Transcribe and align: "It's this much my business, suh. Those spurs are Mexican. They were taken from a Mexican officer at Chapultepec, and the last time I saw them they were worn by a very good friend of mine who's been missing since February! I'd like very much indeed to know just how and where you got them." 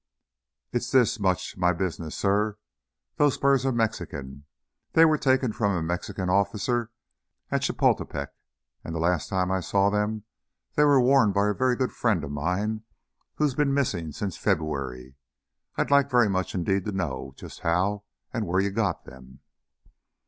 "It's 0.71 0.89
this 0.89 1.19
much 1.19 1.57
my 1.57 1.73
business, 1.73 2.15
suh. 2.15 2.53
Those 3.17 3.35
spurs 3.35 3.67
are 3.67 3.71
Mexican. 3.71 4.45
They 4.93 5.05
were 5.05 5.19
taken 5.19 5.53
from 5.53 5.73
a 5.73 5.83
Mexican 5.83 6.27
officer 6.27 6.89
at 7.51 7.61
Chapultepec, 7.61 8.29
and 8.83 8.95
the 8.95 8.99
last 8.99 9.29
time 9.29 9.51
I 9.51 9.59
saw 9.59 9.91
them 9.91 10.23
they 10.73 10.85
were 10.85 10.99
worn 10.99 11.31
by 11.33 11.49
a 11.49 11.53
very 11.53 11.75
good 11.75 11.91
friend 11.91 12.23
of 12.23 12.31
mine 12.31 12.81
who's 13.35 13.53
been 13.53 13.75
missing 13.75 14.11
since 14.11 14.35
February! 14.37 15.17
I'd 15.75 15.91
like 15.91 16.09
very 16.09 16.31
much 16.31 16.55
indeed 16.55 16.85
to 16.85 16.91
know 16.91 17.35
just 17.37 17.59
how 17.59 18.03
and 18.33 18.47
where 18.47 18.59
you 18.59 18.71
got 18.71 19.05
them." 19.05 19.41